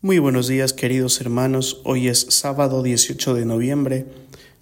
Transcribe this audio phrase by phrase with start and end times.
[0.00, 4.06] Muy buenos días queridos hermanos, hoy es sábado 18 de noviembre,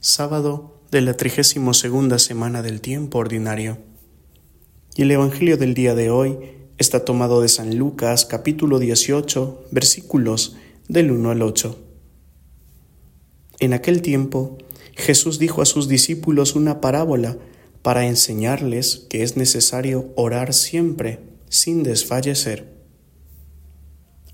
[0.01, 3.77] sábado de la 32 segunda semana del tiempo ordinario.
[4.95, 6.39] Y el Evangelio del día de hoy
[6.79, 10.57] está tomado de San Lucas capítulo 18 versículos
[10.89, 11.79] del 1 al 8.
[13.61, 14.57] En aquel tiempo
[14.95, 17.37] Jesús dijo a sus discípulos una parábola
[17.83, 22.76] para enseñarles que es necesario orar siempre sin desfallecer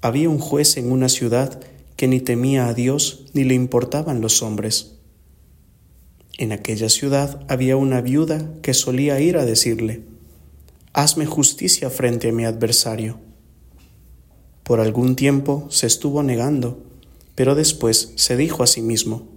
[0.03, 1.61] había un juez en una ciudad
[1.97, 4.97] que ni temía a Dios ni le importaban los hombres.
[6.39, 10.03] En aquella ciudad había una viuda que solía ir a decirle,
[10.93, 13.21] Hazme justicia frente a mi adversario.
[14.65, 16.83] Por algún tiempo se estuvo negando,
[17.37, 19.29] pero después se dijo a sí mismo,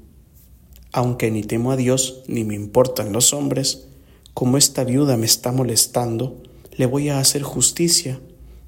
[0.91, 3.85] Aunque ni temo a Dios ni me importan los hombres,
[4.33, 6.41] como esta viuda me está molestando,
[6.75, 8.19] le voy a hacer justicia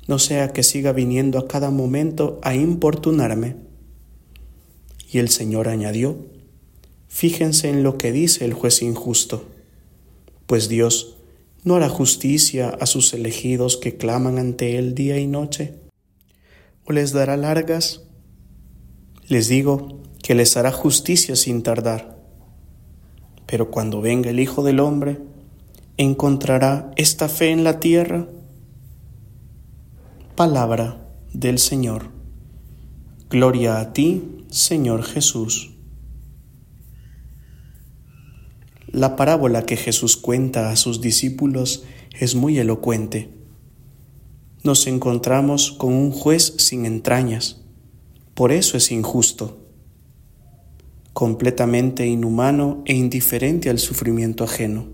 [0.07, 3.57] no sea que siga viniendo a cada momento a importunarme.
[5.11, 6.17] Y el Señor añadió,
[7.07, 9.45] Fíjense en lo que dice el juez injusto,
[10.45, 11.17] pues Dios
[11.63, 15.75] no hará justicia a sus elegidos que claman ante Él día y noche,
[16.85, 18.03] o les dará largas.
[19.27, 22.17] Les digo que les hará justicia sin tardar.
[23.45, 25.19] Pero cuando venga el Hijo del Hombre,
[25.97, 28.27] ¿encontrará esta fe en la tierra?
[30.37, 32.11] Palabra del Señor.
[33.27, 35.71] Gloria a ti, Señor Jesús.
[38.85, 43.31] La parábola que Jesús cuenta a sus discípulos es muy elocuente.
[44.63, 47.61] Nos encontramos con un juez sin entrañas,
[48.35, 49.65] por eso es injusto,
[51.13, 54.85] completamente inhumano e indiferente al sufrimiento ajeno.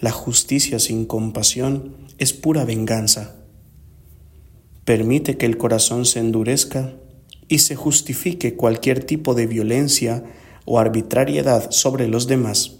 [0.00, 3.41] La justicia sin compasión es pura venganza
[4.84, 6.94] permite que el corazón se endurezca
[7.48, 10.24] y se justifique cualquier tipo de violencia
[10.64, 12.76] o arbitrariedad sobre los demás.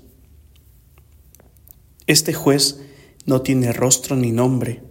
[2.07, 2.81] Este juez
[3.27, 4.83] no tiene rostro ni nombre.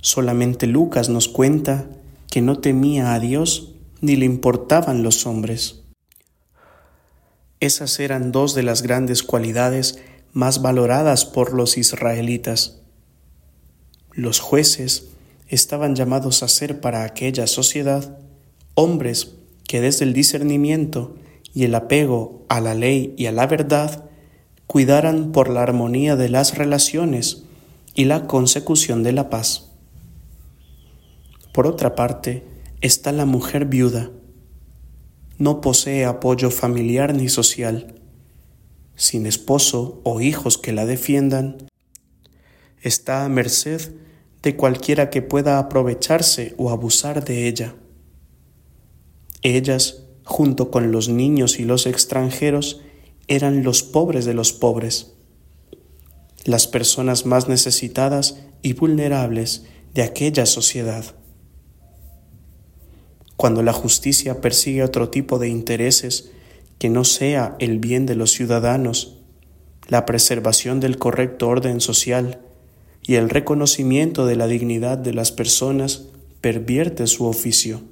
[0.00, 1.88] Solamente Lucas nos cuenta
[2.30, 5.82] que no temía a Dios ni le importaban los hombres.
[7.60, 10.00] Esas eran dos de las grandes cualidades
[10.32, 12.80] más valoradas por los israelitas.
[14.12, 15.11] Los jueces
[15.54, 18.18] estaban llamados a ser para aquella sociedad
[18.74, 19.34] hombres
[19.68, 21.14] que desde el discernimiento
[21.52, 24.08] y el apego a la ley y a la verdad
[24.66, 27.44] cuidaran por la armonía de las relaciones
[27.94, 29.70] y la consecución de la paz.
[31.52, 32.44] Por otra parte,
[32.80, 34.10] está la mujer viuda.
[35.36, 38.00] No posee apoyo familiar ni social,
[38.96, 41.58] sin esposo o hijos que la defiendan,
[42.80, 43.92] está a merced
[44.42, 47.76] de cualquiera que pueda aprovecharse o abusar de ella.
[49.42, 52.80] Ellas, junto con los niños y los extranjeros,
[53.28, 55.14] eran los pobres de los pobres,
[56.44, 59.64] las personas más necesitadas y vulnerables
[59.94, 61.04] de aquella sociedad.
[63.36, 66.30] Cuando la justicia persigue otro tipo de intereses
[66.78, 69.18] que no sea el bien de los ciudadanos,
[69.88, 72.40] la preservación del correcto orden social,
[73.02, 76.04] y el reconocimiento de la dignidad de las personas
[76.40, 77.82] pervierte su oficio.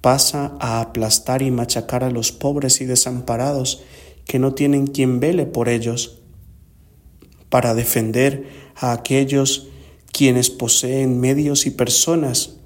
[0.00, 3.82] Pasa a aplastar y machacar a los pobres y desamparados
[4.26, 6.20] que no tienen quien vele por ellos,
[7.48, 9.68] para defender a aquellos
[10.12, 12.56] quienes poseen medios y personas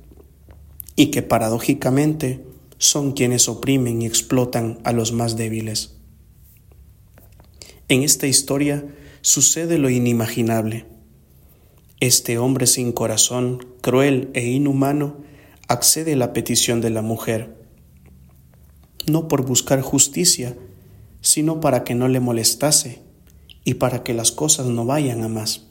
[0.94, 2.44] y que paradójicamente
[2.78, 5.97] son quienes oprimen y explotan a los más débiles.
[7.88, 8.84] En esta historia
[9.22, 10.87] sucede lo inimaginable.
[12.04, 15.16] Este hombre sin corazón, cruel e inhumano,
[15.69, 17.56] accede a la petición de la mujer,
[19.06, 20.54] no por buscar justicia,
[21.22, 23.00] sino para que no le molestase
[23.64, 25.69] y para que las cosas no vayan a más.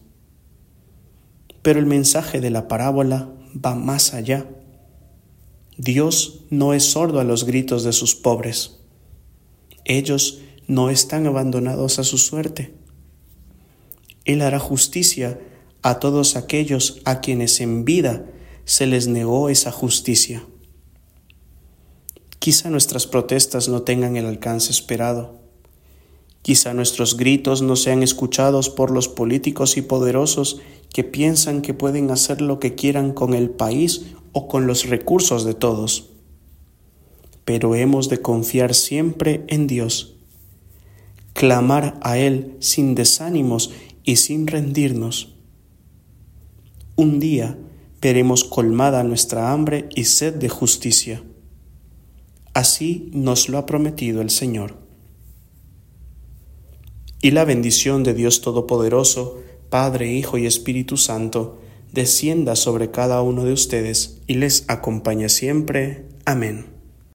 [1.62, 3.30] Pero el mensaje de la parábola
[3.64, 4.50] va más allá.
[5.78, 8.80] Dios no es sordo a los gritos de sus pobres.
[9.86, 12.74] Ellos no están abandonados a su suerte.
[14.26, 15.40] Él hará justicia
[15.84, 18.26] a todos aquellos a quienes en vida
[18.64, 20.46] se les negó esa justicia.
[22.40, 25.42] Quizá nuestras protestas no tengan el alcance esperado.
[26.42, 30.60] Quizá nuestros gritos no sean escuchados por los políticos y poderosos
[30.94, 35.44] que piensan que pueden hacer lo que quieran con el país o con los recursos
[35.44, 36.10] de todos.
[37.46, 40.16] Pero hemos de confiar siempre en Dios,
[41.34, 43.72] clamar a Él sin desánimos
[44.04, 45.33] y sin rendirnos
[46.96, 47.58] un día
[48.02, 51.24] veremos colmada nuestra hambre y sed de justicia.
[52.54, 54.78] Así nos lo ha prometido el Señor.
[57.22, 61.62] Y la bendición de Dios Todopoderoso, Padre, Hijo y Espíritu Santo,
[61.94, 66.10] descienda sobre cada uno de ustedes y les acompañe siempre.
[66.26, 66.73] Amén.